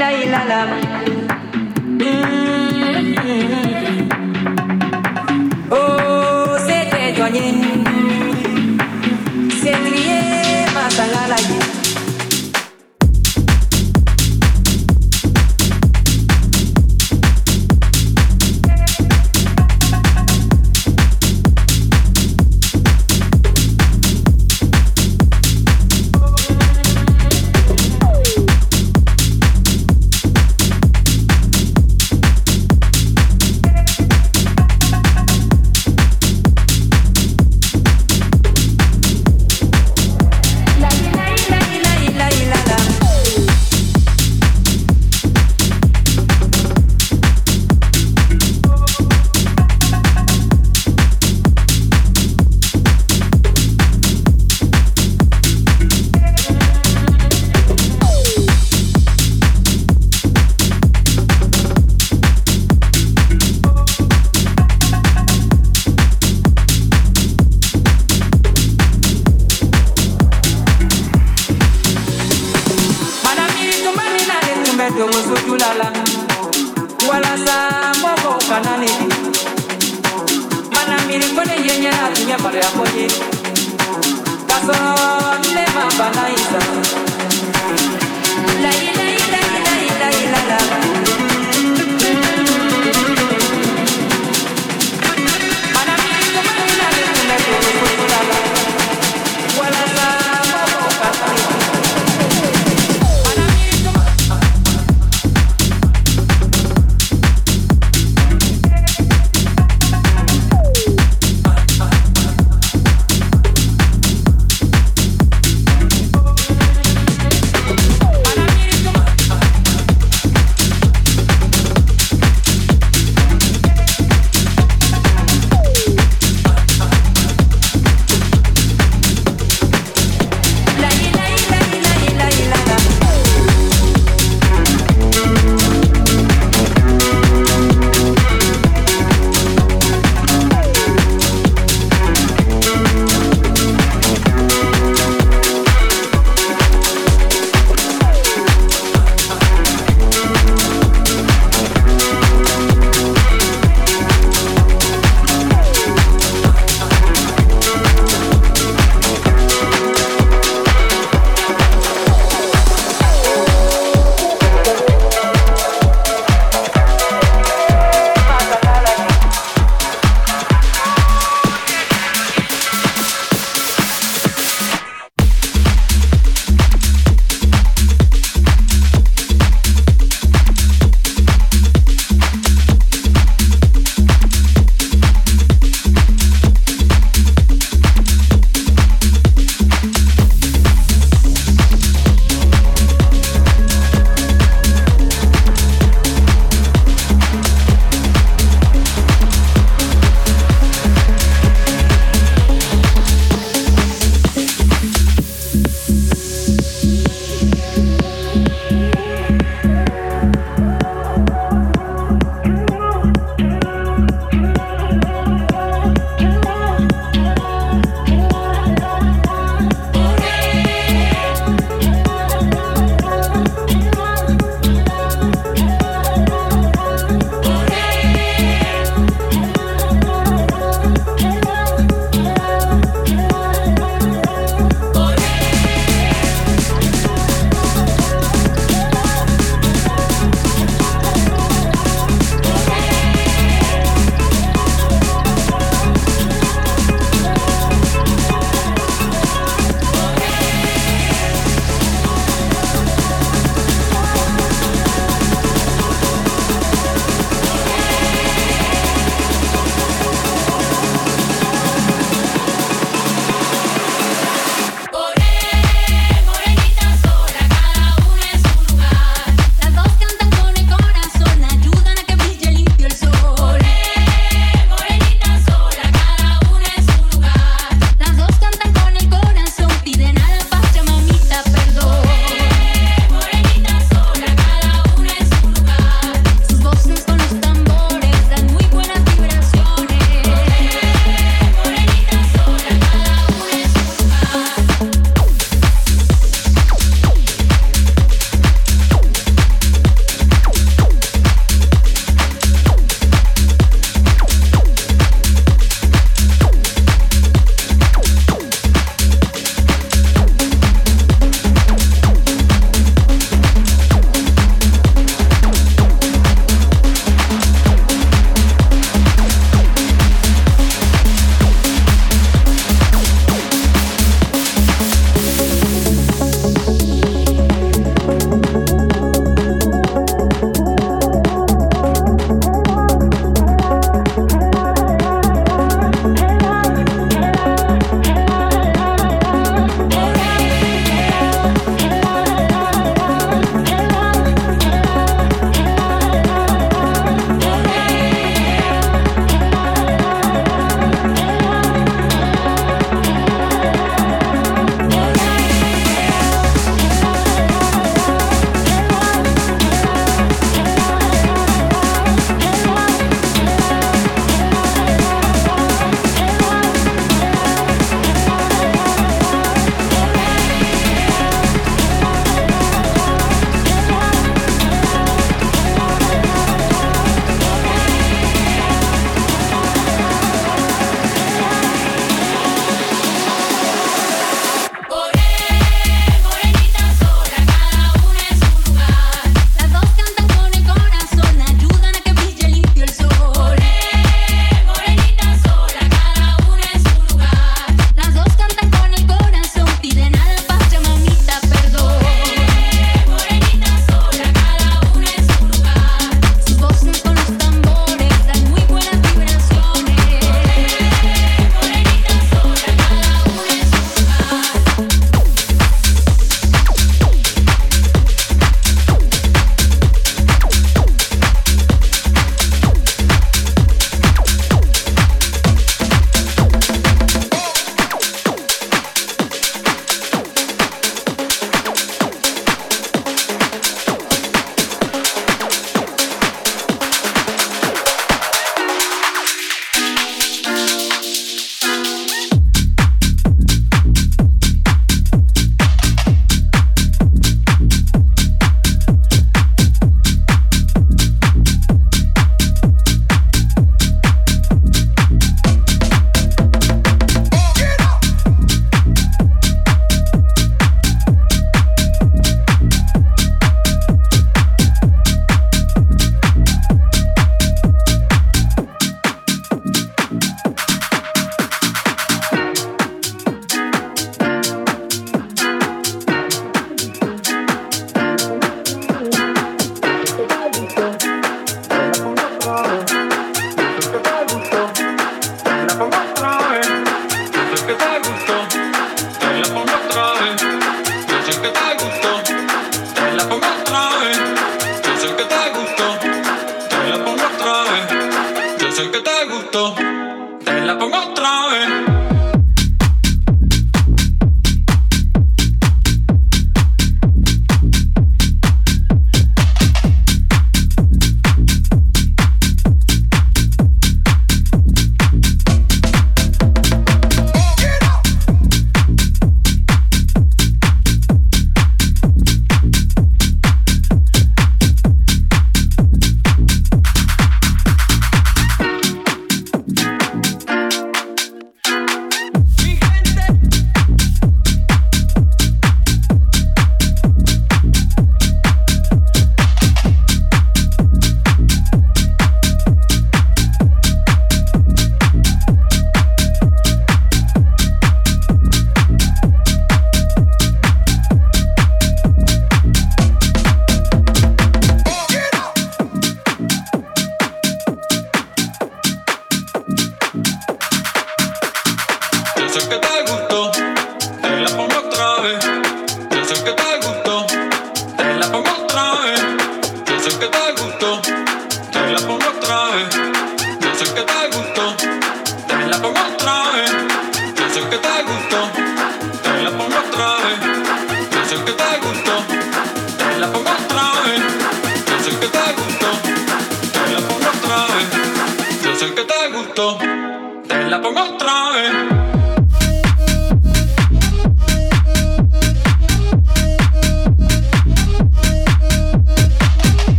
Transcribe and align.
la 0.00 0.10
la 0.32 0.42
la. 0.50 0.60
Oh, 5.70 6.56
c'était 6.66 7.12
doyen. 7.18 7.60
C'est 9.62 9.72
trié, 9.72 10.20
ma 10.74 10.88
salade. 10.96 11.49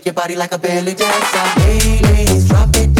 shake 0.00 0.06
your 0.06 0.14
body 0.14 0.34
like 0.36 0.52
a 0.52 0.58
belly 0.58 0.94
dancer. 0.94 1.60
Ladies, 1.60 2.48
drop 2.48 2.74
it. 2.76 2.99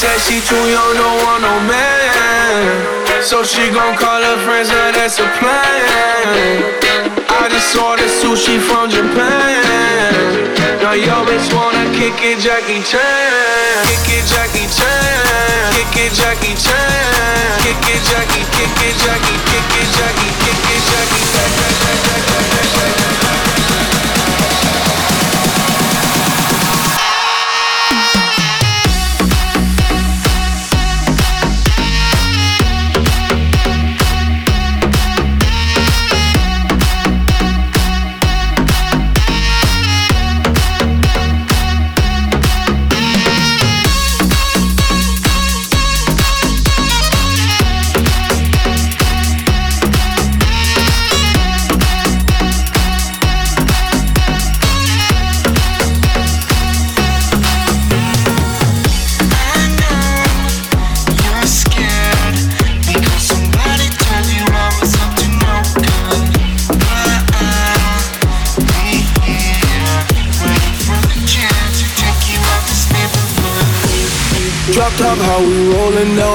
Said 0.00 0.16
she 0.24 0.40
too 0.48 0.64
young, 0.72 0.94
don't 0.96 1.18
want 1.28 1.42
no 1.44 1.54
man. 1.68 3.20
So 3.20 3.44
she 3.44 3.68
gon' 3.68 3.94
call 4.00 4.22
her 4.24 4.38
friends, 4.48 4.70
now 4.72 4.92
that's 4.96 5.20
a 5.20 5.28
plan. 5.36 6.56
I 7.28 7.44
just 7.52 7.76
ordered 7.76 8.08
sushi 8.08 8.56
from 8.64 8.88
Japan. 8.88 9.60
Now 10.80 10.96
yo 10.96 11.20
bitch 11.28 11.52
wanna 11.52 11.84
kick 11.92 12.16
it, 12.24 12.40
Jackie 12.40 12.80
Chan. 12.80 13.84
Kick 13.92 14.08
it, 14.16 14.24
Jackie 14.24 14.68
Chan. 14.72 15.68
Kick 15.76 15.92
it, 16.00 16.12
Jackie 16.16 16.56
Chan. 16.56 17.60
Kick 17.60 17.84
it, 17.92 18.00
Jackie. 18.08 18.44
Kick 18.56 18.80
it, 18.80 18.96
Jackie. 19.04 19.38
Kick 19.52 19.68
it, 19.80 19.88
Jackie. 20.00 20.32
Kick 20.40 20.60
it, 20.72 20.82
Jackie. 20.88 21.59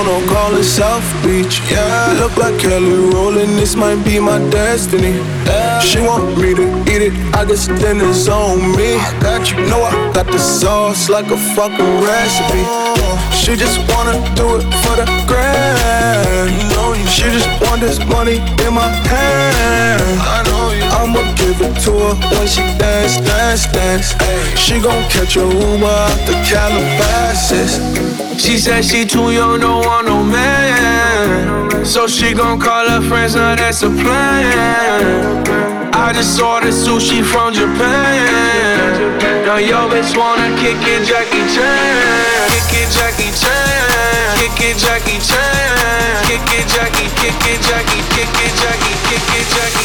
On 0.08 0.28
call 0.28 0.56
it 0.56 0.64
South 0.64 1.06
Beach. 1.24 1.62
Yeah, 1.70 2.18
look 2.20 2.38
like 2.38 2.60
Kelly 2.60 2.96
rolling. 3.14 3.56
This 3.56 3.76
might 3.76 4.04
be 4.04 4.20
my 4.20 4.40
destiny. 4.50 5.14
She 5.82 6.00
want 6.00 6.38
me 6.38 6.54
to 6.54 6.66
eat 6.92 7.02
it. 7.08 7.14
I 7.34 7.46
guess 7.46 7.68
then 7.68 8.02
it's 8.02 8.28
on 8.28 8.60
me. 8.76 8.96
I 8.96 9.20
got 9.22 9.52
you. 9.52 9.58
Know 9.70 9.82
I 9.84 9.92
got 10.14 10.28
the 10.28 10.40
sauce 10.40 11.10
like 11.10 11.28
a 11.32 11.38
fucking 11.56 11.94
recipe. 12.02 12.64
She 13.46 13.56
just 13.56 13.78
wanna 13.94 14.18
do 14.34 14.58
it 14.58 14.64
for 14.82 14.96
the 14.98 15.06
grand. 15.28 16.50
She 17.08 17.30
just 17.30 17.48
want 17.62 17.80
this 17.80 18.04
money 18.06 18.38
in 18.66 18.74
my 18.74 18.90
hand. 19.06 20.02
I 20.20 20.42
know 20.48 20.72
you. 20.74 20.82
I'ma 20.82 21.22
give 21.36 21.62
it 21.62 21.80
to 21.86 21.92
her 21.92 22.16
when 22.34 22.48
she 22.48 22.64
dance, 22.82 23.18
dance, 23.18 23.68
dance. 23.72 24.16
She 24.60 24.82
gon' 24.82 25.08
catch 25.12 25.38
a 25.38 25.42
Uber 25.42 25.86
out 25.86 26.18
the 26.26 26.34
Calabasas. 26.50 27.78
She 28.42 28.58
said 28.58 28.84
she 28.84 29.06
too 29.06 29.32
young, 29.32 29.60
don't 29.60 29.86
want 29.86 30.08
no 30.08 30.24
man. 30.24 31.86
So 31.86 32.08
she 32.08 32.34
gon' 32.34 32.60
call 32.60 32.90
her 32.90 33.02
friends, 33.08 33.36
now 33.36 33.56
that's 33.56 33.84
a 33.84 33.90
plan. 33.90 35.46
I 35.94 36.14
just 36.14 36.42
ordered 36.42 36.74
sushi 36.74 37.24
from 37.24 37.54
Japan. 37.54 39.46
Now 39.46 39.58
yo 39.58 39.88
bitch 39.88 40.18
wanna 40.18 40.50
kick 40.58 40.82
it, 40.82 41.06
Jackie 41.06 41.46
Chan. 41.54 42.26
Kick 44.46 44.62
it, 44.62 44.78
Jackie 44.78 45.18
Chan. 45.18 46.24
Kick 46.28 46.40
it, 46.54 46.68
Jackie. 46.68 47.10
Kick 47.18 47.34
it, 47.50 47.62
Jackie. 47.64 48.04
Kick 48.14 48.30
it, 48.46 48.54
Jackie. 48.62 48.94
Kick 49.10 49.42
it, 49.42 49.48
Jackie. 49.50 49.85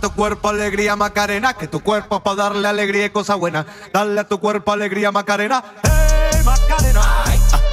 A 0.00 0.08
tu 0.08 0.14
cuerpo 0.14 0.48
alegría 0.48 0.96
Macarena, 0.96 1.52
que 1.52 1.68
tu 1.68 1.80
cuerpo 1.80 2.16
es 2.16 2.22
para 2.22 2.36
darle 2.36 2.66
alegría 2.66 3.04
y 3.06 3.10
cosa 3.10 3.34
buena. 3.34 3.66
Dale 3.92 4.20
a 4.20 4.24
tu 4.24 4.40
cuerpo 4.40 4.72
alegría 4.72 5.12
Macarena. 5.12 5.62
Hey 5.84 6.42
Macarena. 6.44 7.00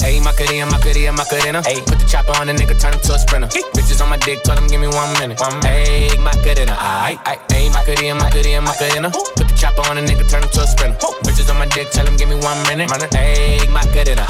Ayy, 0.04 0.22
Macarena, 0.22 0.66
Macarena, 0.66 1.12
Macarena. 1.12 1.62
Ayy, 1.66 1.82
put 1.82 2.00
the 2.00 2.06
chopper 2.06 2.32
on 2.40 2.48
the 2.48 2.54
nigga, 2.54 2.80
turn 2.80 2.94
him 2.94 3.00
to 3.02 3.14
a 3.14 3.20
sprinter. 3.20 3.48
Bitches 3.76 4.02
on 4.02 4.10
my 4.10 4.18
dick, 4.18 4.42
tell 4.44 4.58
him 4.58 4.68
give 4.68 4.80
me 4.80 4.88
one 4.88 5.12
minute. 5.20 5.40
One 5.40 5.60
Ayy, 5.62 6.18
Macarena, 6.20 6.76
aight, 6.76 7.20
aight. 7.26 7.40
Ayy, 7.50 7.70
Macarena, 7.72 8.16
Macarena, 8.16 8.62
Macarena. 8.62 9.10
Put 9.12 9.47
chopper 9.58 9.82
on 9.90 9.96
the 9.98 10.04
nigga, 10.06 10.30
turn 10.30 10.44
him 10.44 10.50
to 10.50 10.62
a 10.62 10.68
sprinter. 10.68 11.10
Bitches 11.26 11.50
on 11.50 11.58
my 11.58 11.66
dick, 11.66 11.90
tell 11.90 12.06
him 12.06 12.16
give 12.16 12.30
me 12.30 12.36
one 12.36 12.62
minute. 12.70 12.90
Ayy, 13.18 13.68
Macarena. 13.74 14.24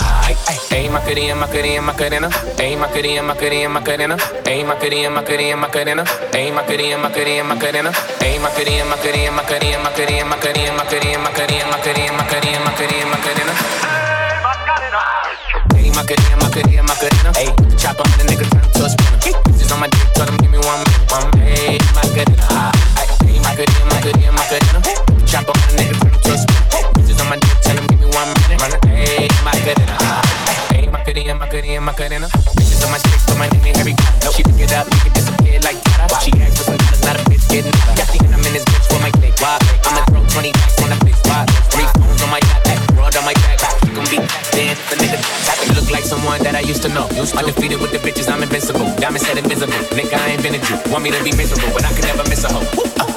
Ayy, 0.71 0.89
Macarena, 0.89 1.35
Macarena, 1.35 1.81
Macarena. 1.81 2.29
Ayy, 2.57 2.79
Macarena, 2.79 3.21
Macarena, 3.23 3.69
Macarena. 3.69 4.15
Ayy, 4.47 4.63
Macarena, 4.65 5.09
Macarena, 5.11 5.55
Macarena. 5.57 6.03
Ayy, 6.31 6.51
Macarena, 6.51 6.97
Macarena, 6.97 7.43
Macarena. 7.43 7.91
Ayy, 8.23 8.39
Macarena, 8.39 8.85
Macarena, 8.85 9.31
Macarena, 9.31 9.77
Macarena, 9.83 10.25
Macarena, 10.25 10.73
Macarena, 10.73 11.19
Macarena, 11.19 11.67
Macarena, 11.67 12.13
Macarena, 12.15 12.59
Macarena, 12.63 13.05
Macarena. 13.11 13.53
Ayy, 15.75 15.91
Macarena, 15.91 16.35
Macarena, 16.39 16.83
Macarena. 16.83 17.31
Ayy, 17.35 17.51
chop 17.77 17.99
on 17.99 18.07
the 18.17 18.23
nigga, 18.31 18.56
me 51.11 51.17
to 51.17 51.23
be 51.23 51.31
miserable, 51.35 51.73
but 51.73 51.85
I 51.85 51.93
could 51.93 52.05
never 52.05 52.23
miss 52.29 52.43
a 52.43 52.51
hoe. 52.51 52.67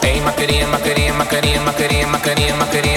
Ain't 0.05 0.23
uh. 0.23 0.27
my 0.27 0.33
cutie 0.37 0.59
and 0.59 0.71
my 0.71 0.81
cutie 0.81 1.07
and 1.07 1.19
my 1.19 1.27
cutie 1.27 1.59
my 1.59 1.73
cutie 1.73 2.05
my 2.07 2.21
cutie 2.21 2.53
my 2.59 2.67
cutie. 2.71 2.90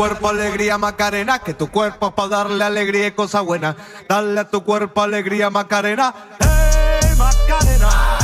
Cuerpo 0.00 0.30
alegría 0.30 0.78
Macarena, 0.78 1.40
que 1.40 1.52
tu 1.52 1.70
cuerpo 1.70 2.06
es 2.08 2.14
para 2.14 2.28
darle 2.28 2.64
alegría 2.64 3.08
y 3.08 3.10
cosa 3.10 3.42
buena. 3.42 3.76
Dale 4.08 4.40
a 4.40 4.48
tu 4.48 4.64
cuerpo 4.64 5.02
alegría 5.02 5.50
Macarena. 5.50 6.14
Hey 6.40 7.14
Macarena. 7.18 8.18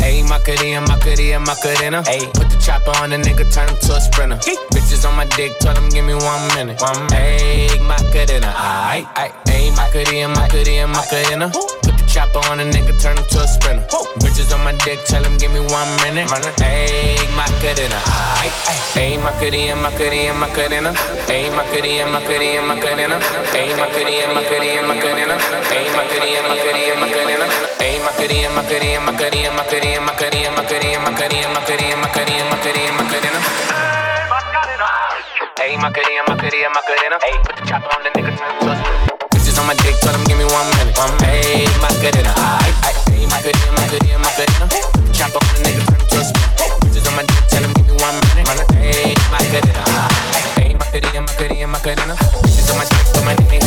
Ayy, 0.00 0.22
Macarena, 0.22 0.80
Macarena, 0.82 1.38
Macarena. 1.40 2.02
Ayy, 2.06 2.24
put 2.34 2.48
the 2.48 2.56
chopper 2.60 2.92
on 3.02 3.10
the 3.10 3.16
nigga, 3.16 3.52
turn 3.52 3.68
him 3.68 3.76
to 3.80 3.96
a 3.96 4.00
sprinter. 4.00 4.38
Bitches 4.72 5.04
on 5.08 5.16
my 5.16 5.24
dick, 5.36 5.58
tell 5.58 5.74
him 5.74 5.88
give 5.88 6.04
me 6.04 6.14
one 6.14 6.54
minute. 6.54 6.80
One 6.80 7.08
Ayy, 7.08 7.80
Macarena, 7.80 8.54
aight. 8.54 9.04
Ayy, 9.46 9.74
Macarena, 9.74 10.28
Macarena, 10.28 10.86
Macarena. 10.86 11.97
Chopper 12.08 12.40
on 12.48 12.56
the 12.56 12.64
nigga, 12.64 12.96
turn 13.00 13.16
him 13.16 13.24
to 13.28 13.38
a 13.44 13.46
sprinter. 13.46 13.84
Bitches 14.24 14.48
on 14.54 14.64
my 14.64 14.72
dick, 14.84 14.98
tell 15.04 15.22
him 15.22 15.36
give 15.36 15.52
me 15.52 15.60
one 15.60 15.88
minute. 16.02 16.26
Ayy, 16.64 17.20
Macarena. 17.36 18.00
Ayy, 18.96 19.20
Macarena, 19.20 19.76
Macarena, 19.76 20.32
Macarena. 20.34 20.92
Ayy, 21.28 21.52
Macarena, 21.52 22.08
Macarena, 22.08 22.62
Macarena. 22.64 23.16
Ayy, 23.52 23.76
Macarena, 23.76 24.32
Macarena, 24.32 24.82
Macarena. 24.88 25.36
Ayy, 25.68 25.88
Macarena, 25.92 26.48
Macarena, 26.48 26.94
Macarena. 26.96 27.46
Ayy, 27.78 28.00
Macarena, 28.00 28.48
Macarena, 28.56 29.00
Macarena, 29.04 29.50
Macarena, 29.52 30.00
Macarena, 30.08 30.48
Macarena, 30.48 30.98
Macarena, 31.04 31.48
Macarena, 31.52 31.96
Macarena, 32.00 32.44
Macarena, 32.48 32.92
Macarena. 32.96 33.40
Ayy, 35.60 35.76
Macarena, 35.76 36.22
Macarena, 36.26 36.68
Macarena. 36.72 37.16
Ayy, 37.20 37.36
put 37.44 37.56
the 37.56 37.62
chopper 37.68 37.90
on 37.92 38.02
the 38.02 38.10
nigga, 38.16 38.32
turn 38.38 38.48
him 38.48 38.60
to 38.64 38.72
a 38.72 38.76
sprinter. 38.80 39.17
My 39.68 39.74
dick, 39.84 40.00
tell 40.00 40.16
him 40.16 40.24
give 40.24 40.38
me 40.38 40.48
one 40.48 40.64
minute. 40.80 40.96
One 40.96 41.12
Ayy, 41.28 41.68
Macarena, 41.84 42.32
aight, 42.32 42.72
aight. 42.88 42.96
Ayy, 43.12 43.28
Macarena, 43.28 44.16
Macarena. 44.16 44.64
Chopper 45.12 45.44
on 45.44 45.60
the 45.60 45.68
nigga, 45.68 45.84
turn 45.84 46.00
him 46.00 46.08
to 46.08 46.16
a 46.16 46.24
sprinter. 46.24 46.72
Bitches 46.88 47.04
on 47.04 47.12
my 47.16 47.22
dick, 47.28 47.44
tell 47.52 47.62
him 47.62 47.72
give 47.76 47.84
me 47.84 47.92
one 48.00 48.16
minute. 48.32 48.64
Ayy, 48.80 49.12
Macarena. 49.28 49.84
Ayy, 50.56 50.72
Macarena, 50.72 51.20
Macarena, 51.20 51.66
Macarena. 51.68 52.14
Bitches 52.16 52.72
on 52.72 52.78
my 52.80 52.84
dick, 52.88 53.06
so 53.12 53.20
my 53.28 53.36
name 53.36 53.57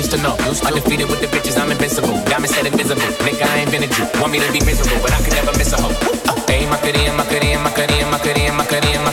used 0.00 0.12
to 0.12 0.22
know. 0.24 0.34
Used 0.48 0.62
to. 0.62 0.68
Undefeated 0.68 1.08
with 1.12 1.20
the 1.20 1.28
bitches, 1.28 1.60
I'm 1.60 1.70
invincible. 1.70 2.16
Diamond 2.24 2.50
said 2.50 2.64
invisible. 2.64 3.04
Nigga, 3.20 3.44
I 3.44 3.68
invented 3.68 3.92
you. 3.98 4.04
Want 4.20 4.32
me 4.32 4.40
to 4.40 4.50
be 4.50 4.60
miserable, 4.64 4.96
but 5.04 5.12
I 5.12 5.20
could 5.20 5.36
never 5.36 5.52
miss 5.60 5.72
a 5.76 5.78
hoe. 5.82 5.92
Uh, 6.24 6.40
hey, 6.48 6.64
my 6.72 6.80
cutie, 6.80 7.04
my 7.12 7.24
cutie, 7.28 7.52
my 7.60 7.70
cutie, 7.76 8.00
my 8.08 8.18
cutie, 8.24 8.48
my 8.48 8.64
cutie, 8.64 8.96
my 9.04 9.09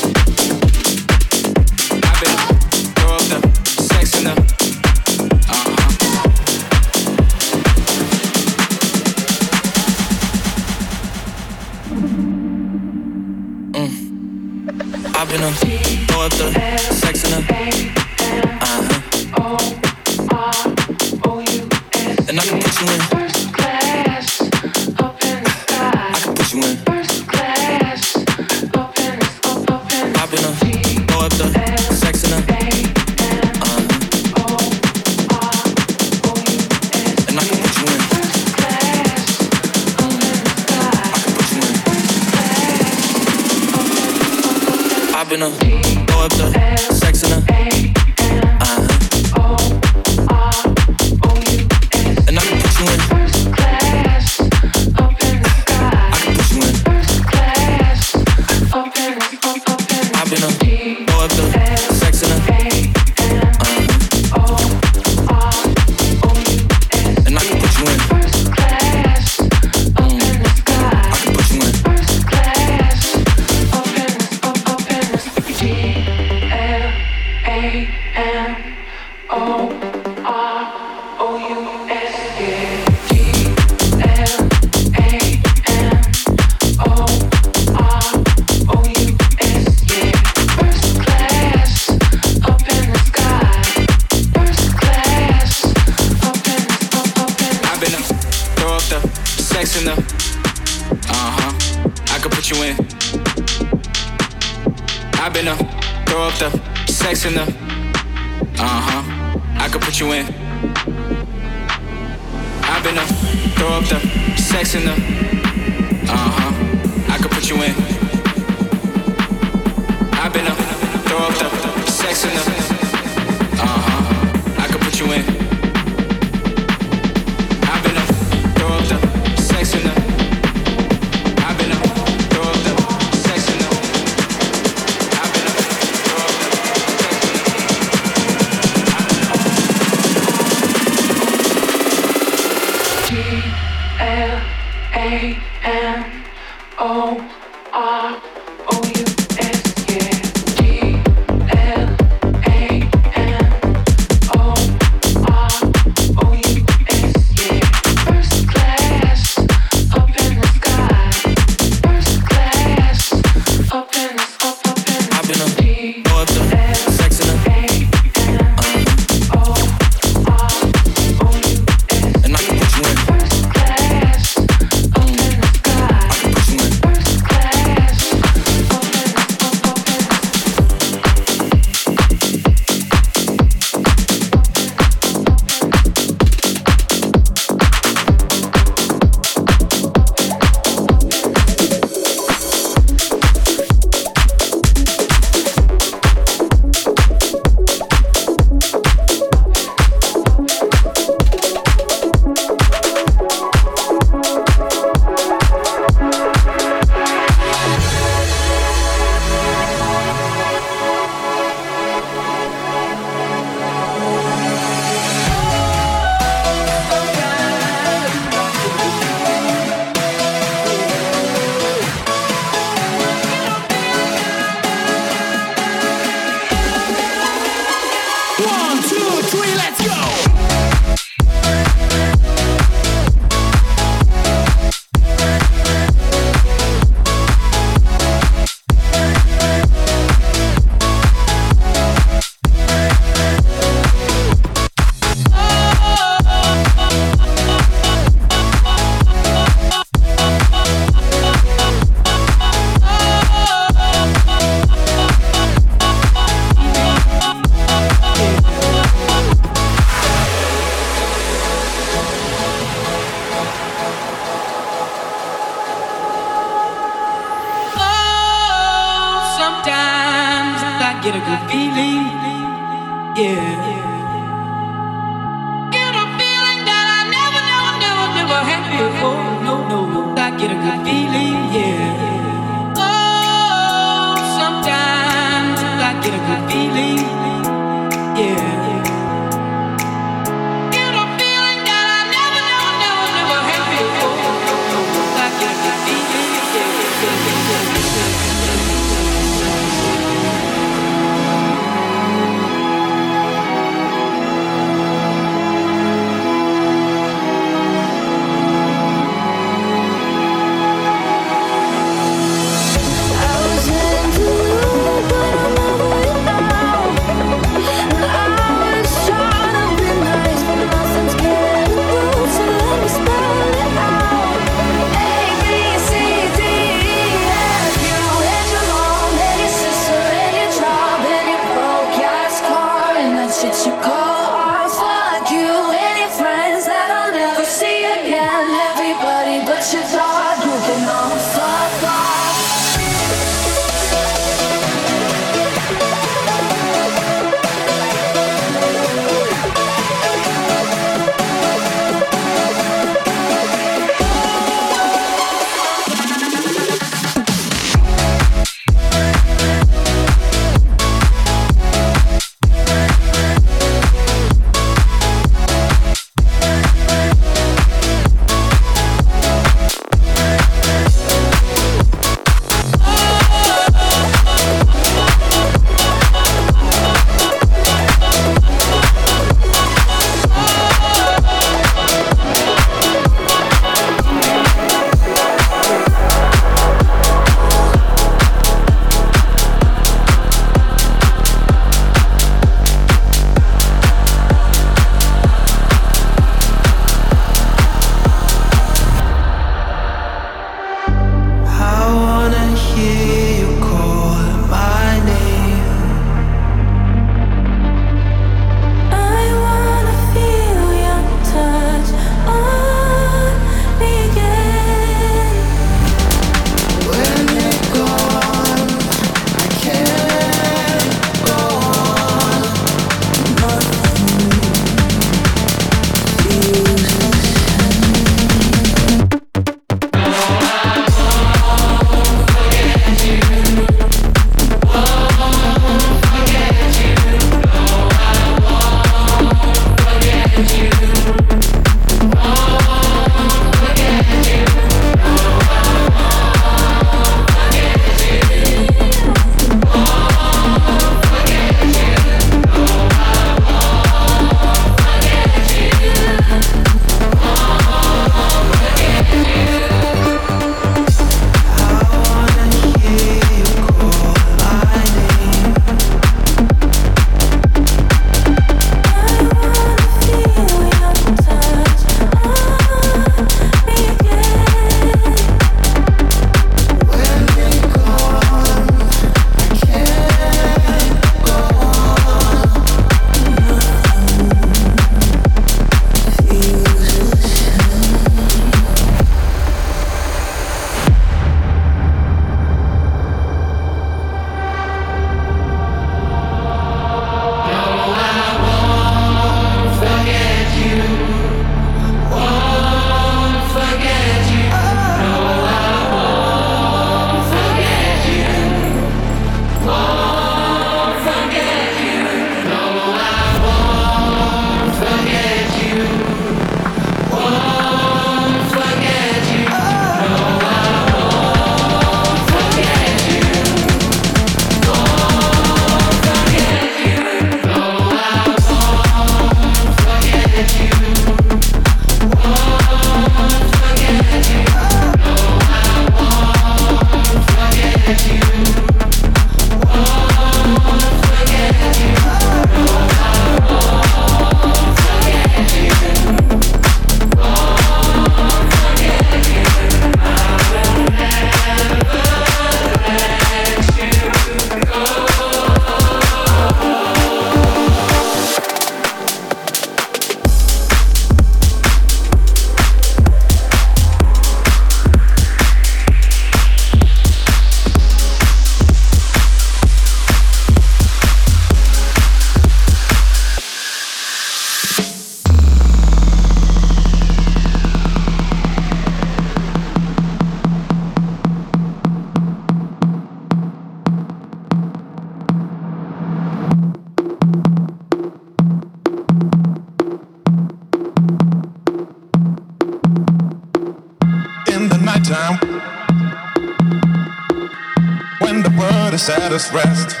saddest 599.41 599.53
rest. 599.53 600.00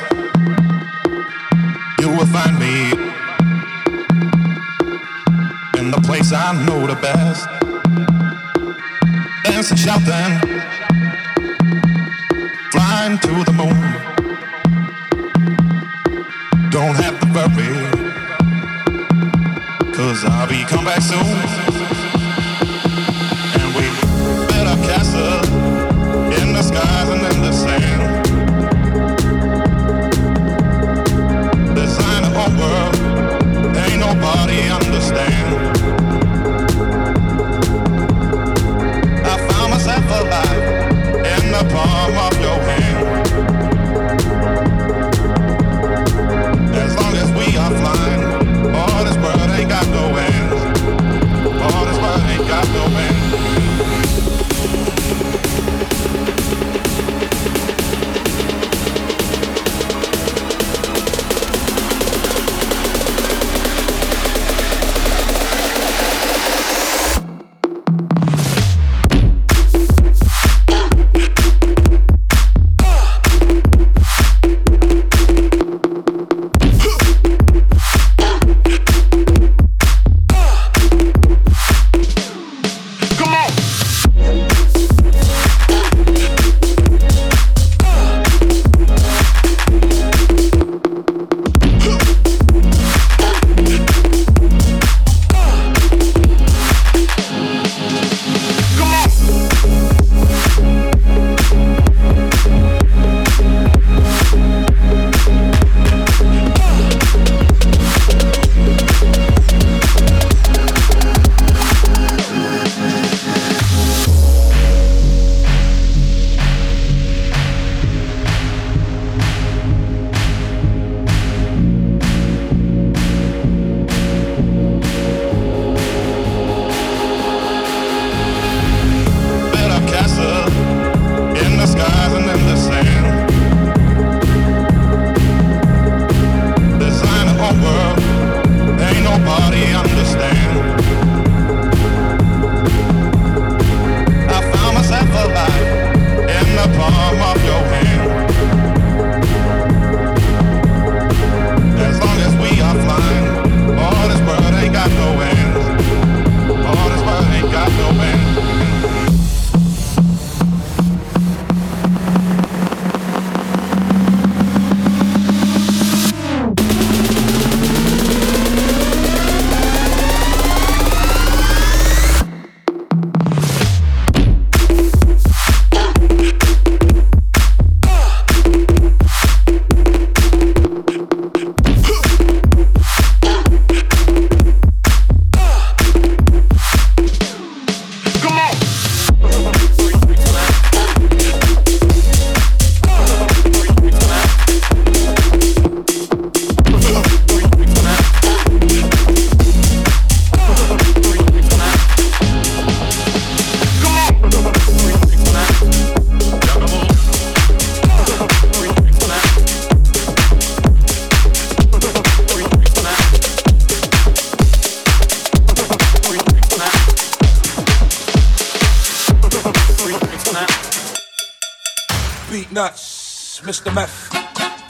Beatnuts, 222.31 223.41
Mr. 223.41 223.75
Meth. 223.75 224.07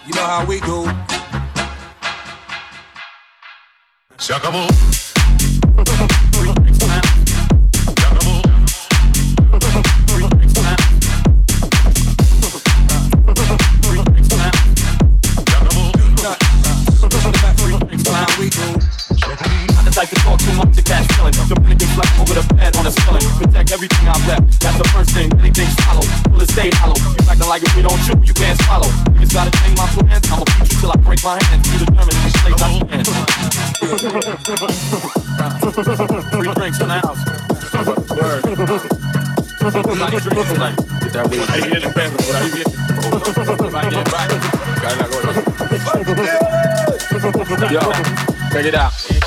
You 0.07 0.15
know 0.15 0.25
how 0.25 0.43
we 0.45 0.59
do. 0.61 0.89
Se 4.17 4.33
acabó. 4.33 4.65
I'm 19.77 20.07
to 20.07 20.15
talk 20.15 20.39
too 20.39 20.53
much 20.53 20.75
to 20.77 20.81
catch 20.81 21.05
feeling. 21.13 21.33
The 21.33 21.61
renegade 21.61 21.89
flex 21.89 22.19
over 22.19 22.33
the 22.33 22.53
bed 22.55 22.75
on 22.77 22.85
the 22.85 22.91
ceiling. 22.91 23.21
Protect 23.37 23.71
everything 23.71 24.07
I 24.07 24.17
rep. 24.25 24.49
That's 24.59 24.77
the 24.79 24.89
first 24.89 25.11
thing. 25.11 25.31
Anything's 25.37 25.80
it 26.41 26.49
stay 26.49 26.69
hollow? 26.73 26.95
You 26.97 27.29
acting 27.29 27.47
like 27.47 27.61
if 27.63 27.75
we 27.75 27.81
don't 27.81 27.97
shoot, 28.01 28.17
you 28.25 28.33
can't 28.33 28.59
swallow. 28.65 28.87
Niggas 29.13 29.33
gotta 29.33 29.51
change 29.61 29.77
my 29.77 29.87
plans. 29.93 30.25
I'ma 30.31 30.43
beat 30.57 30.71
you 30.73 30.79
till 30.81 30.91
I 30.91 30.95
break 30.97 31.23
my 31.23 31.37
hands. 31.43 31.67
You 31.71 31.79
determined 31.85 32.17
to 32.17 32.29
slay 32.41 32.51
my 32.57 32.69
hands. 32.89 33.09
Free 36.31 36.53
drinks 36.53 36.79
in 36.81 36.87
the 36.89 36.99
house. 36.99 37.19
Word. 38.09 38.41
Drinks 39.61 40.49
tonight. 40.51 40.75
Get 41.01 41.13
that 41.13 41.29
weed. 41.29 41.45
Ahí 41.49 41.61
viene 41.69 41.85
el 41.85 41.93
perro, 41.93 42.17
por 42.17 42.35
ahí 42.35 42.49
viene. 42.49 42.71
Right 43.71 43.89
there, 43.89 44.03
right. 44.11 44.29
Cállate, 44.81 45.07
gordo. 45.11 45.31
Yo, 47.71 47.79
check 48.51 48.65
it 48.65 48.75
out. 48.75 49.20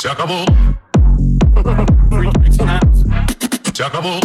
Se 0.00 0.08
acabó. 0.08 0.46
Se 3.74 3.84
acabó. 3.84 4.18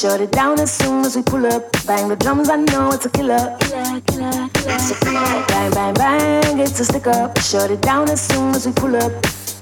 Shut 0.00 0.22
it 0.22 0.32
down 0.32 0.58
as 0.58 0.72
soon 0.72 1.04
as 1.04 1.14
we 1.14 1.20
pull 1.20 1.44
up. 1.44 1.70
Bang 1.86 2.08
the 2.08 2.16
drums, 2.16 2.48
I 2.48 2.56
know 2.56 2.88
it's 2.90 3.04
a 3.04 3.10
killer. 3.10 3.54
Killer, 3.60 4.00
killer, 4.06 4.48
killer. 4.56 5.44
Bang, 5.46 5.70
bang, 5.72 5.92
bang, 5.92 6.58
it's 6.58 6.80
a 6.80 6.86
stick 6.86 7.06
up. 7.06 7.38
Shut 7.40 7.70
it 7.70 7.82
down 7.82 8.08
as 8.08 8.22
soon 8.22 8.54
as 8.54 8.64
we 8.66 8.72
pull 8.72 8.96
up. 8.96 9.12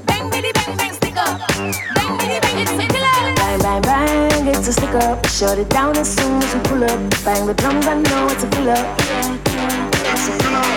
Bang, 0.06 0.30
bitty, 0.30 0.52
bang, 0.52 0.76
bang, 0.76 0.92
stick 0.92 1.16
up. 1.16 1.40
Bang, 1.58 2.18
bitty, 2.18 2.38
bang, 2.38 2.56
it's 2.56 2.70
a 2.70 2.76
killer. 2.86 3.34
Bang, 3.34 3.58
bang, 3.58 3.82
bang, 3.82 4.46
it's 4.46 4.68
a 4.68 4.72
stick 4.74 4.94
up. 4.94 5.26
Shut 5.26 5.58
it 5.58 5.70
down 5.70 5.96
as 5.96 6.14
soon 6.16 6.40
as 6.40 6.54
we 6.54 6.60
pull 6.70 6.84
up. 6.84 7.00
Bang 7.24 7.44
the 7.44 7.54
drums, 7.54 7.88
I 7.88 8.00
know 8.00 8.28
it's 8.30 8.44
a 8.44 8.48
killer. 8.50 8.78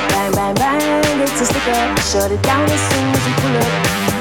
Bang, 0.09 0.31
bang, 0.33 0.55
bang, 0.55 1.21
it's 1.21 1.39
a 1.39 1.45
stick 1.45 1.67
up. 1.67 1.99
Shut 1.99 2.31
it 2.31 2.41
down 2.41 2.67
as 2.67 2.81
soon 2.89 3.13
as 3.13 3.25
we 3.27 3.33
pull 3.43 3.57
up. 3.57 4.20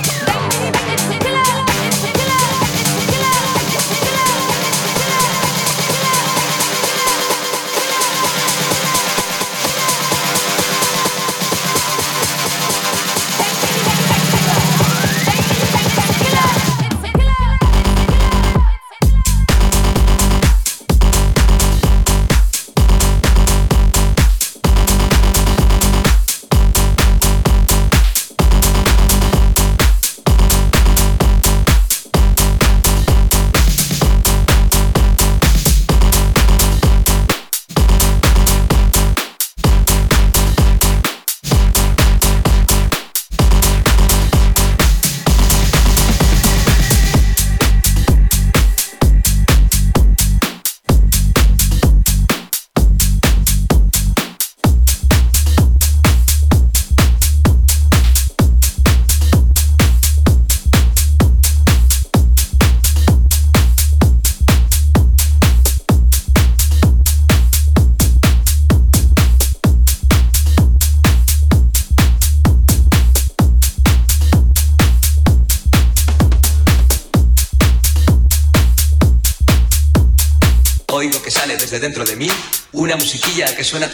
Que 83.61 83.65
suena 83.65 83.90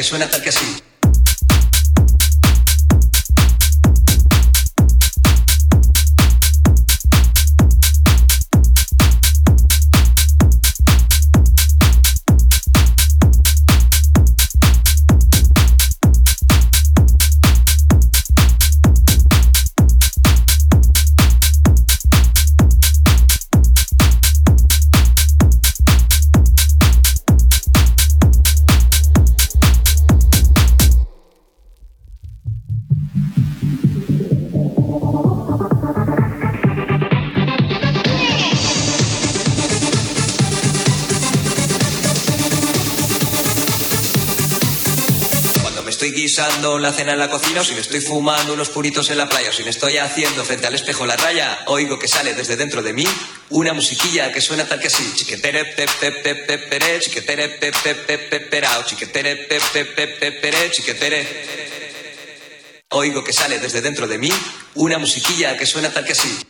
que 0.00 0.04
suena 0.04 0.30
tal 0.30 0.40
que 0.40 0.48
así. 0.48 0.89
una 46.90 46.98
cena 46.98 47.12
en 47.12 47.20
la 47.20 47.30
cocina, 47.30 47.60
o 47.60 47.64
si 47.64 47.74
me 47.74 47.82
estoy 47.82 48.00
fumando 48.00 48.52
unos 48.52 48.68
puritos 48.68 49.10
en 49.10 49.18
la 49.18 49.28
playa, 49.28 49.50
o 49.50 49.52
si 49.52 49.62
me 49.62 49.70
estoy 49.70 49.98
haciendo 49.98 50.44
frente 50.44 50.66
al 50.66 50.74
espejo 50.74 51.06
la 51.06 51.16
raya, 51.16 51.60
oigo 51.66 52.00
que 52.00 52.08
sale 52.08 52.34
desde 52.34 52.56
dentro 52.56 52.82
de 52.82 52.92
mí 52.92 53.04
una 53.50 53.72
musiquilla 53.72 54.32
que 54.32 54.40
suena 54.40 54.66
tal 54.66 54.80
que 54.80 54.88
así. 54.88 55.12
Chiquetere, 55.14 55.66
pepe, 55.66 56.10
pepe, 56.10 56.58
pere, 56.58 56.98
chiquetere, 56.98 57.48
pepe, 57.48 57.94
pepe, 57.94 58.40
perao, 58.40 58.82
chiquetere, 58.84 59.36
pepe, 59.36 59.84
pepe, 59.84 60.32
pere, 60.32 60.70
chiquetere. 60.72 61.26
Oigo 62.90 63.22
que 63.22 63.32
sale 63.32 63.60
desde 63.60 63.82
dentro 63.82 64.08
de 64.08 64.18
mí 64.18 64.32
una 64.74 64.98
musiquilla 64.98 65.56
que 65.56 65.66
suena 65.66 65.92
tal 65.92 66.04
que 66.04 66.12
así. 66.12 66.49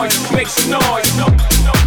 noise, 0.00 0.32
make 0.32 0.48
some 0.48 0.70
noise. 0.70 1.16
noise. 1.18 1.79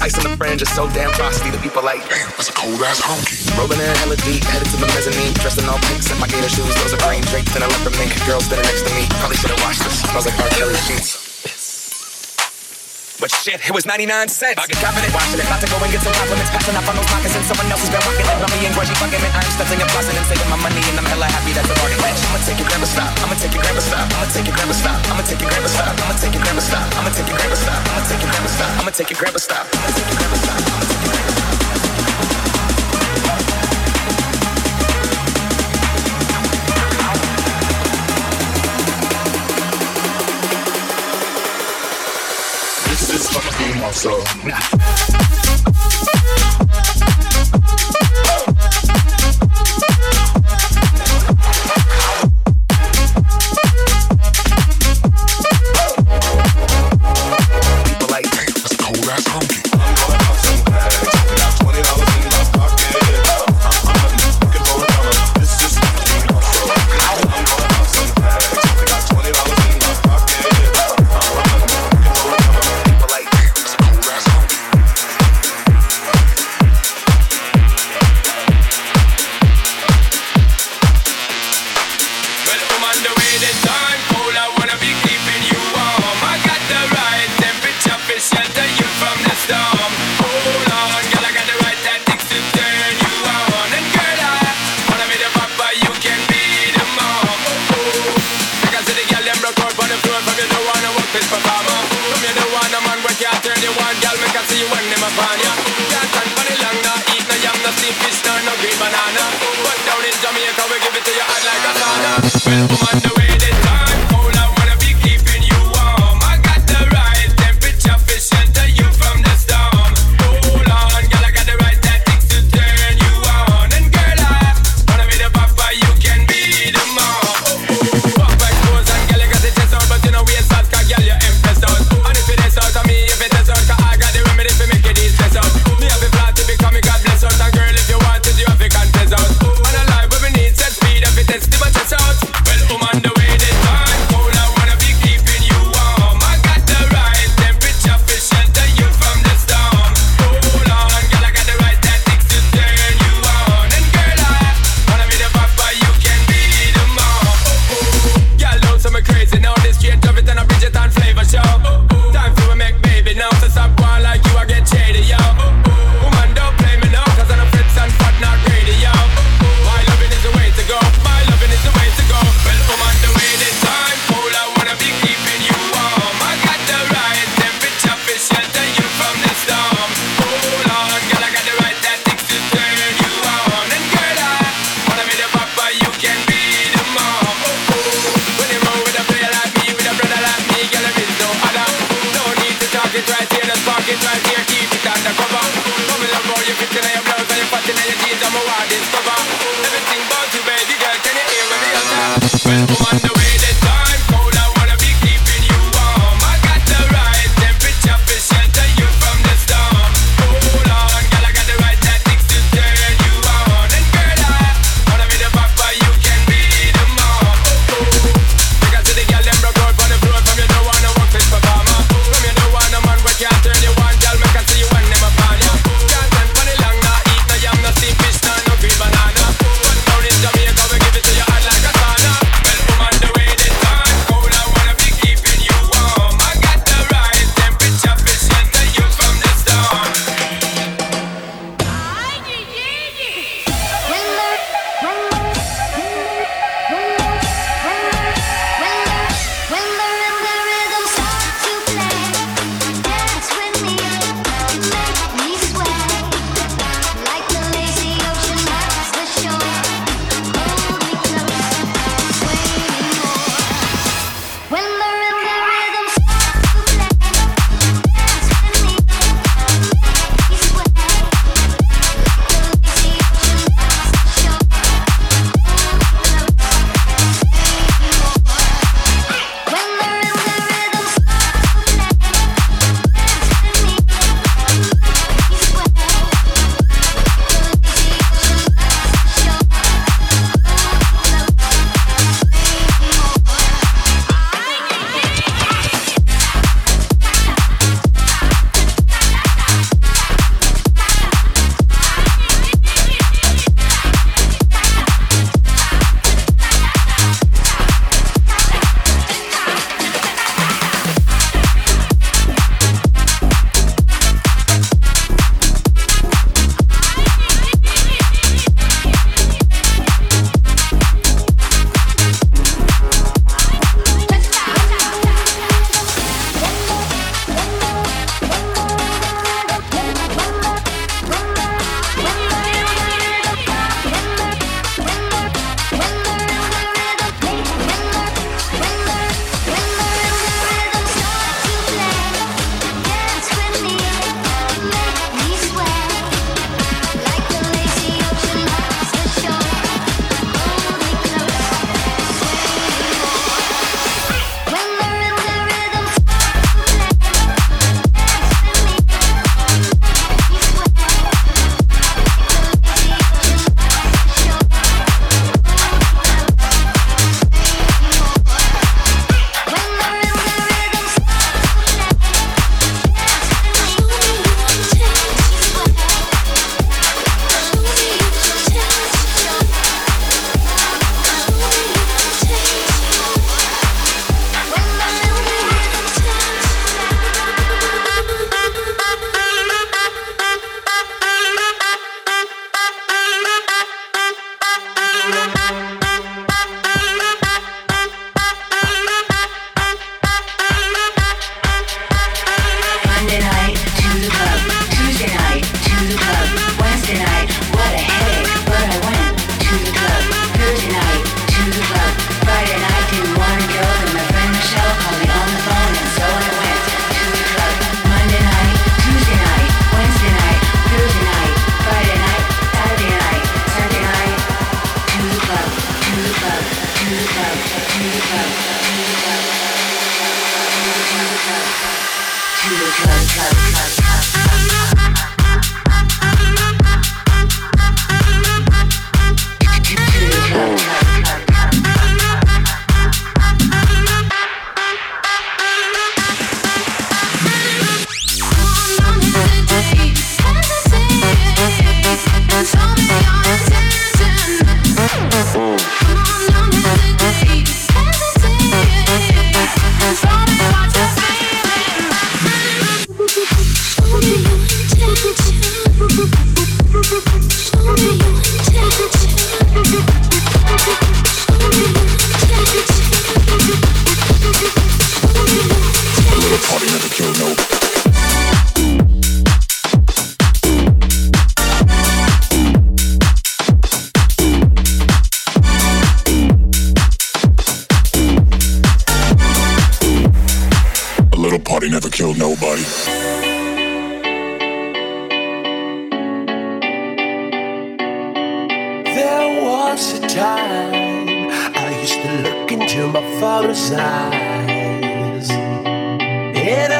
Ice 0.00 0.16
on 0.18 0.30
the 0.30 0.36
fringe 0.36 0.62
is 0.62 0.70
so 0.72 0.88
damn 0.90 1.12
frosty. 1.12 1.50
The 1.50 1.58
people 1.58 1.82
like, 1.82 2.00
damn, 2.08 2.30
that's 2.38 2.48
a 2.48 2.52
cold 2.52 2.80
ass 2.82 3.00
honky. 3.00 3.42
Rolling 3.58 3.80
in 3.80 3.92
hella 4.00 4.16
deep, 4.22 4.44
headed 4.44 4.68
to 4.70 4.76
the 4.78 4.86
mezzanine. 4.94 5.34
Dressed 5.42 5.58
in 5.58 5.68
all 5.68 5.78
pink, 5.90 6.00
and 6.10 6.20
my 6.20 6.28
gator 6.28 6.48
shoes. 6.48 6.74
Those 6.80 6.94
are 6.94 7.02
green 7.02 7.22
draped 7.28 7.54
in 7.56 7.62
a 7.62 7.68
leopard 7.68 7.96
mink. 7.98 8.14
Girl 8.24 8.40
standing 8.40 8.66
next 8.66 8.86
to 8.86 8.92
me. 8.94 9.06
Probably 9.20 9.36
should 9.36 9.50
have 9.50 9.60
washed 9.60 9.82
this. 9.84 10.00
Smells 10.00 10.26
like 10.26 10.38
R. 10.38 10.48
Kelly 10.54 10.74
sheets. 10.88 11.31
But 13.22 13.30
shit, 13.30 13.62
it 13.62 13.70
was 13.70 13.86
99 13.86 14.10
cents. 14.34 14.58
I 14.58 14.66
get 14.66 14.82
confident 14.82 15.14
watching 15.14 15.38
it. 15.38 15.46
About 15.46 15.62
to 15.62 15.70
go 15.70 15.78
and 15.78 15.94
get 15.94 16.02
some 16.02 16.10
compliments. 16.10 16.50
Passing 16.50 16.74
up 16.74 16.82
on 16.90 16.98
those 16.98 17.06
moccasins. 17.06 17.46
Someone 17.46 17.70
else 17.70 17.86
has 17.86 17.90
been 17.94 18.02
rocking 18.02 18.26
it. 18.26 18.34
Rummy 18.34 18.66
and 18.66 18.74
grudgy 18.74 18.98
fucking 18.98 19.22
it. 19.22 19.30
I'm 19.30 19.46
stuffing 19.46 19.78
and 19.78 19.86
flossing 19.94 20.18
and 20.18 20.26
saving 20.26 20.50
my 20.50 20.58
money. 20.58 20.82
And 20.90 20.98
I'm 20.98 21.06
hella 21.06 21.30
happy 21.30 21.54
that's 21.54 21.70
a 21.70 21.74
bargain. 21.78 22.02
Bitch, 22.02 22.18
I'ma 22.18 22.42
take 22.42 22.58
your 22.58 22.66
grandma 22.66 22.90
stop. 22.90 23.14
I'ma 23.22 23.38
take 23.38 23.54
your 23.54 23.62
grandma 23.62 23.78
stop. 23.78 24.10
I'ma 24.10 24.26
take 24.26 24.42
your 24.50 24.58
grandma 24.58 24.74
stop. 24.74 24.98
I'ma 25.06 25.22
take 25.22 25.38
your 25.38 25.50
grandma 25.54 25.70
stop. 25.70 25.94
I'ma 26.02 26.18
take 26.18 26.34
your 26.34 26.42
grandma 26.42 26.62
stop. 26.66 26.82
I'ma 26.98 27.10
take 27.14 27.30
your 27.30 27.38
grandma 27.38 27.62
stop. 27.62 27.78
I'ma 27.86 28.02
take 28.02 28.26
your 28.26 28.26
grandma 28.26 28.58
stop. 28.58 28.74
I'ma 28.82 28.90
take 28.90 28.90
your 28.90 28.90
grandma 28.90 28.90
stop. 28.90 28.90
I'ma 28.90 28.90
take 28.90 29.10
your 29.14 29.20
grandma 29.22 29.38
stop. 29.38 29.62
I'ma 29.70 29.86
take 29.86 30.02
your 30.02 30.18
grandma 30.18 30.42
stop. 31.22 31.31
so. 43.92 44.24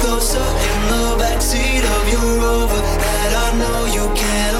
Closer 0.00 0.40
in 0.40 0.80
the 0.88 1.16
backseat 1.20 1.84
of 1.84 2.04
your 2.12 2.28
rover 2.40 2.80
that 3.02 3.32
I 3.44 3.58
know 3.58 3.84
you 3.96 4.06
can't 4.14 4.59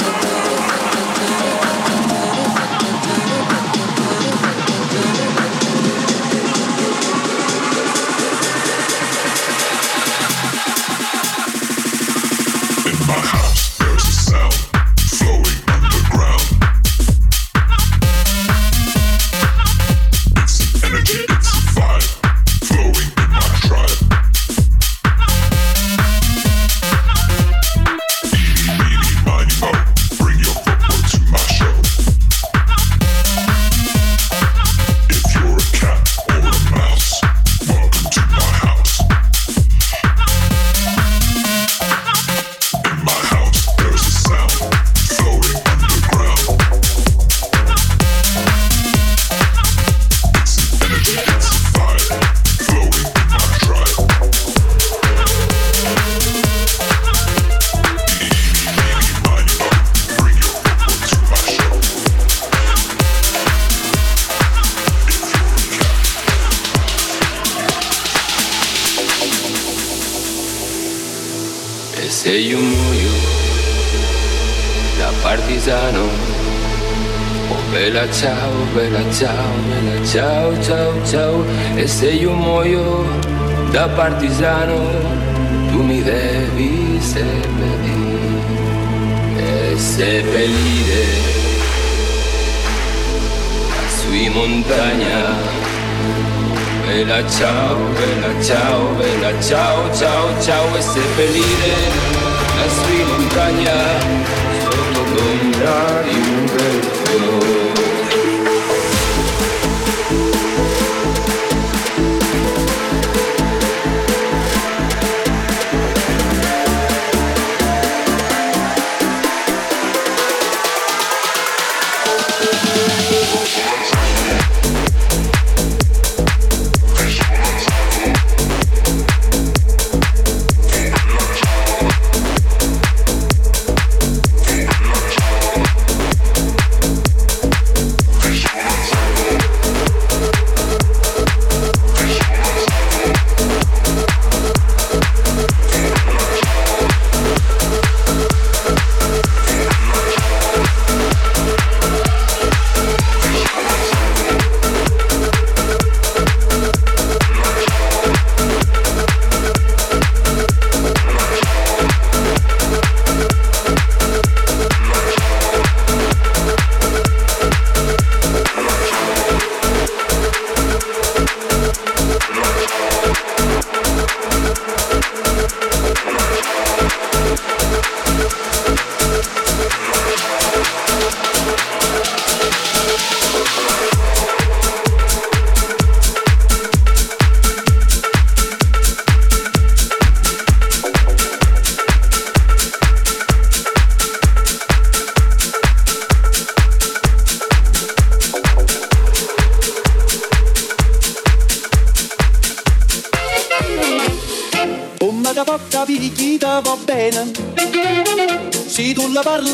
E 81.81 81.87
sei 81.87 82.25
un 82.25 82.37
muoio 82.37 83.03
da 83.71 83.89
partigiano 83.89 84.77
Tu 85.71 85.81
mi 85.81 86.03
devi 86.03 86.99
seppellire 87.01 88.29
E 89.35 89.77
seppellire 89.79 91.05
Sui 93.97 94.29
montagna 94.29 95.33
Bella 96.85 97.27
ciao, 97.27 97.77
bella 97.97 98.43
ciao, 98.43 98.93
bella 98.93 99.41
ciao, 99.41 99.91
ciao, 99.95 100.39
ciao 100.39 100.75
e 100.75 100.81
seppellire 100.81 101.73
la 102.57 102.69
sua 102.69 103.05
montagna 103.07 103.73
sotto 104.69 105.01
l'ombra 105.15 106.01
di 106.03 106.15
un 106.15 106.45
bel 106.45 106.80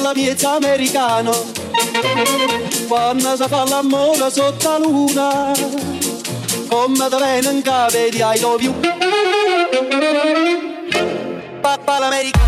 la 0.07 0.13
parla 0.13 0.13
miezza 0.13 0.55
americano. 0.55 1.31
Quando 2.87 3.35
si 3.35 3.43
fa 3.47 3.65
l'amore 3.65 4.29
sotto 4.31 4.69
la 4.69 4.77
luna 4.77 5.51
Come 6.69 7.09
da 7.09 7.17
bene 7.17 7.49
in 7.51 7.61
cave 7.61 8.09
di 8.09 8.17
I 8.21 8.39
love 8.39 8.63
you. 8.63 8.73
Papà 11.61 11.99
l'americano 11.99 12.46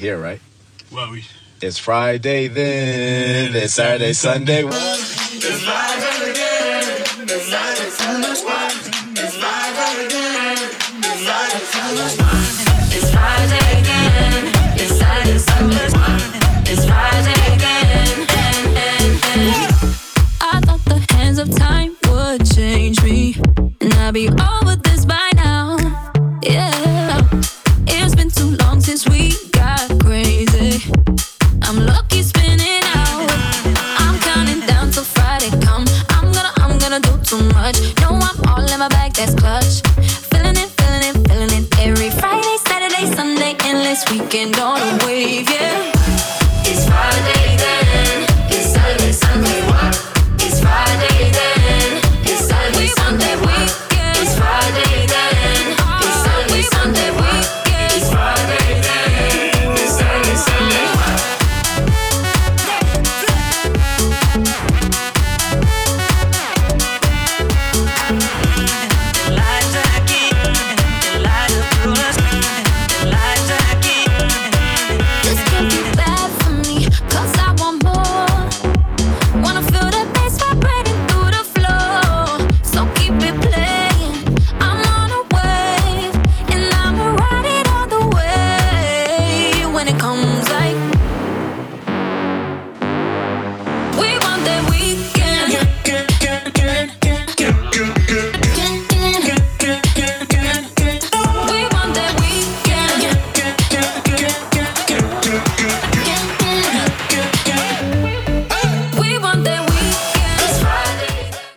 here, 0.00 0.18
right? 0.18 0.40
Well, 0.90 1.12
we. 1.12 1.24
It's 1.62 1.78
Friday 1.78 2.48
then. 2.48 3.54
It's 3.54 3.74
Saturday, 3.74 4.14
Sunday. 4.14 4.64